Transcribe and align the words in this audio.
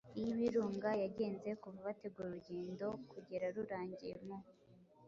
iy’Ibirunga 0.19 0.89
yagenze 1.03 1.49
kuva 1.61 1.79
bategura 1.87 2.27
urugendo 2.29 2.87
kugera 3.11 3.45
rurangiye. 3.55 4.15
Mu 4.25 4.37